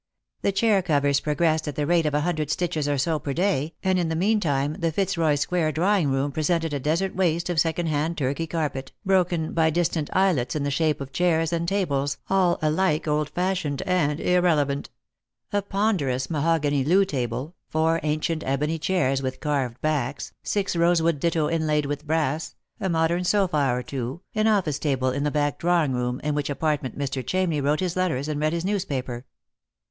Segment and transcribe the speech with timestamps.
[0.41, 3.75] The chair covers progressed at the rate of a hundred stitches or so per day,
[3.83, 7.59] and in the meantime the Fitz roy square drawing room presented a desert waste of
[7.59, 12.17] second hand Turkey carpet, broken by distant islets in the shape of chairs and tables,
[12.31, 14.89] all alike old fashioned and irrelevant;
[15.53, 21.47] a ponderous mahogany loo table, four ancient ebony chairs with carved backs, six rosewood ditto
[21.47, 25.93] inlaid with brass, a modern sofa or two, an office table in the back drawing
[25.93, 27.23] room, in which apartment Mr.
[27.23, 29.27] Chamney wrote his letters and read his news paper.